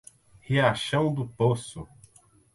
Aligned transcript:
Riachão 0.39 1.13
do 1.13 1.27
Poço 1.27 1.87